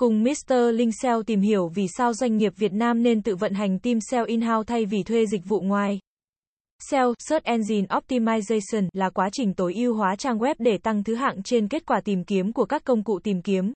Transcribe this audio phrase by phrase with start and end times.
[0.00, 0.54] Cùng Mr.
[0.74, 3.98] Linh SEO tìm hiểu vì sao doanh nghiệp Việt Nam nên tự vận hành team
[4.00, 5.98] SEO in-house thay vì thuê dịch vụ ngoài.
[6.90, 11.14] SEO, Search Engine Optimization, là quá trình tối ưu hóa trang web để tăng thứ
[11.14, 13.72] hạng trên kết quả tìm kiếm của các công cụ tìm kiếm.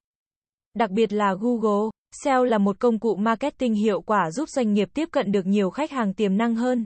[0.75, 1.91] Đặc biệt là Google,
[2.25, 5.71] SEO là một công cụ marketing hiệu quả giúp doanh nghiệp tiếp cận được nhiều
[5.71, 6.85] khách hàng tiềm năng hơn.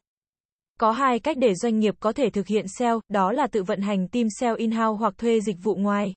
[0.81, 3.81] Có hai cách để doanh nghiệp có thể thực hiện SEO, đó là tự vận
[3.81, 6.15] hành team SEO in-house hoặc thuê dịch vụ ngoài.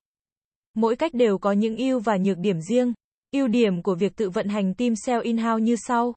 [0.73, 2.93] Mỗi cách đều có những ưu và nhược điểm riêng.
[3.31, 6.13] Ưu điểm của việc tự vận hành team SEO in-house như sau.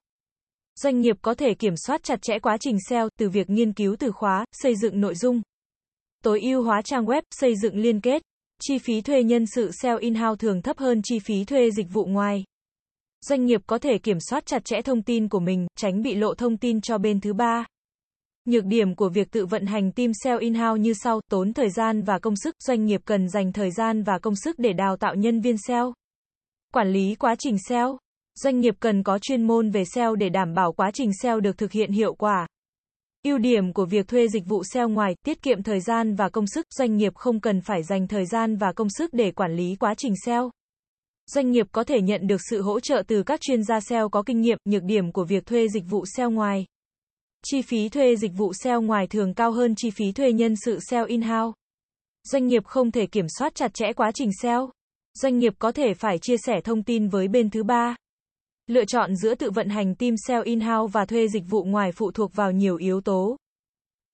[0.80, 3.96] Doanh nghiệp có thể kiểm soát chặt chẽ quá trình SEO, từ việc nghiên cứu
[3.98, 5.42] từ khóa, xây dựng nội dung,
[6.24, 8.22] tối ưu hóa trang web, xây dựng liên kết.
[8.62, 12.04] Chi phí thuê nhân sự SEO in-house thường thấp hơn chi phí thuê dịch vụ
[12.04, 12.44] ngoài.
[13.20, 16.34] Doanh nghiệp có thể kiểm soát chặt chẽ thông tin của mình, tránh bị lộ
[16.34, 17.66] thông tin cho bên thứ ba.
[18.44, 22.02] Nhược điểm của việc tự vận hành team SEO in-house như sau, tốn thời gian
[22.02, 25.14] và công sức, doanh nghiệp cần dành thời gian và công sức để đào tạo
[25.14, 25.92] nhân viên SEO.
[26.74, 27.98] Quản lý quá trình SEO.
[28.34, 31.58] Doanh nghiệp cần có chuyên môn về SEO để đảm bảo quá trình SEO được
[31.58, 32.46] thực hiện hiệu quả.
[33.24, 36.46] Ưu điểm của việc thuê dịch vụ SEO ngoài, tiết kiệm thời gian và công
[36.46, 39.76] sức, doanh nghiệp không cần phải dành thời gian và công sức để quản lý
[39.76, 40.50] quá trình SEO.
[41.26, 44.22] Doanh nghiệp có thể nhận được sự hỗ trợ từ các chuyên gia SEO có
[44.22, 46.66] kinh nghiệm, nhược điểm của việc thuê dịch vụ SEO ngoài.
[47.44, 50.78] Chi phí thuê dịch vụ SEO ngoài thường cao hơn chi phí thuê nhân sự
[50.90, 51.54] SEO in-house.
[52.24, 54.70] Doanh nghiệp không thể kiểm soát chặt chẽ quá trình SEO.
[55.14, 57.96] Doanh nghiệp có thể phải chia sẻ thông tin với bên thứ ba.
[58.66, 62.10] Lựa chọn giữa tự vận hành team SEO in-house và thuê dịch vụ ngoài phụ
[62.10, 63.36] thuộc vào nhiều yếu tố.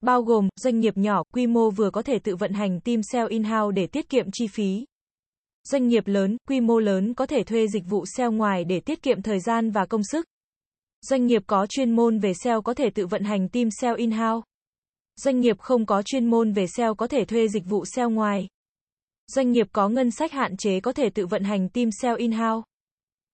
[0.01, 3.27] Bao gồm, doanh nghiệp nhỏ, quy mô vừa có thể tự vận hành team SEO
[3.27, 4.85] in-house để tiết kiệm chi phí.
[5.65, 9.03] Doanh nghiệp lớn, quy mô lớn có thể thuê dịch vụ SEO ngoài để tiết
[9.03, 10.27] kiệm thời gian và công sức.
[11.01, 14.45] Doanh nghiệp có chuyên môn về SEO có thể tự vận hành team SEO in-house.
[15.17, 18.49] Doanh nghiệp không có chuyên môn về SEO có thể thuê dịch vụ SEO ngoài.
[19.35, 22.65] Doanh nghiệp có ngân sách hạn chế có thể tự vận hành team sale in-house.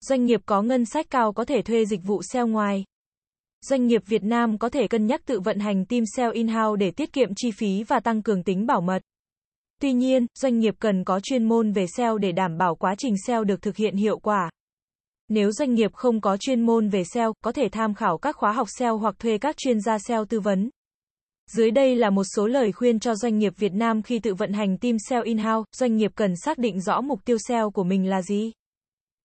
[0.01, 2.85] Doanh nghiệp có ngân sách cao có thể thuê dịch vụ sale ngoài.
[3.61, 6.91] Doanh nghiệp Việt Nam có thể cân nhắc tự vận hành team sale in-house để
[6.91, 9.03] tiết kiệm chi phí và tăng cường tính bảo mật.
[9.81, 13.15] Tuy nhiên, doanh nghiệp cần có chuyên môn về SEO để đảm bảo quá trình
[13.27, 14.51] SEO được thực hiện hiệu quả.
[15.29, 18.53] Nếu doanh nghiệp không có chuyên môn về SEO, có thể tham khảo các khóa
[18.53, 20.71] học SEO hoặc thuê các chuyên gia SEO tư vấn.
[21.53, 24.53] Dưới đây là một số lời khuyên cho doanh nghiệp Việt Nam khi tự vận
[24.53, 28.09] hành team SEO in-house, doanh nghiệp cần xác định rõ mục tiêu SEO của mình
[28.09, 28.53] là gì.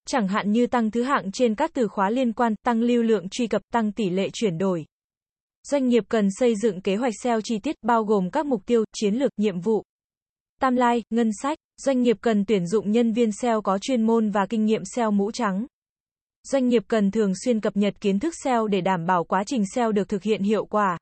[0.08, 3.30] Chẳng hạn như tăng thứ hạng trên các từ khóa liên quan, tăng lưu lượng
[3.30, 4.86] truy cập, tăng tỷ lệ chuyển đổi.
[5.64, 8.84] Doanh nghiệp cần xây dựng kế hoạch SEO chi tiết, bao gồm các mục tiêu,
[8.94, 9.84] chiến lược, nhiệm vụ.
[10.62, 14.30] tam lai, ngân sách, doanh nghiệp cần tuyển dụng nhân viên SEO có chuyên môn
[14.30, 15.66] và kinh nghiệm SEO mũ trắng.
[16.44, 19.64] Doanh nghiệp cần thường xuyên cập nhật kiến thức SEO để đảm bảo quá trình
[19.76, 20.98] SEO được thực hiện hiệu quả.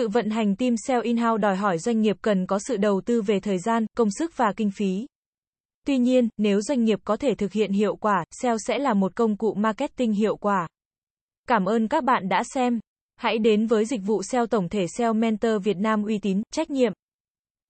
[0.00, 3.22] Tự vận hành team SEO in-house đòi hỏi doanh nghiệp cần có sự đầu tư
[3.22, 5.06] về thời gian, công sức và kinh phí.
[5.86, 9.16] Tuy nhiên, nếu doanh nghiệp có thể thực hiện hiệu quả, SEO sẽ là một
[9.16, 10.68] công cụ marketing hiệu quả.
[11.48, 12.80] Cảm ơn các bạn đã xem.
[13.16, 16.70] Hãy đến với dịch vụ SEO tổng thể SEO Mentor Việt Nam uy tín, trách
[16.70, 16.92] nhiệm,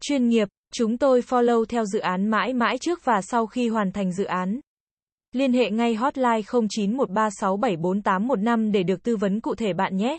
[0.03, 0.49] chuyên nghiệp.
[0.73, 4.25] Chúng tôi follow theo dự án mãi mãi trước và sau khi hoàn thành dự
[4.25, 4.61] án.
[5.33, 10.19] Liên hệ ngay hotline 0913674815 để được tư vấn cụ thể bạn nhé.